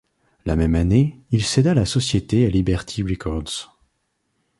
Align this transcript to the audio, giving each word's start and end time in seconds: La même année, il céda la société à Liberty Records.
La 0.47 0.55
même 0.55 0.73
année, 0.73 1.21
il 1.29 1.43
céda 1.45 1.75
la 1.75 1.85
société 1.85 2.47
à 2.47 2.49
Liberty 2.49 3.03
Records. 3.03 3.77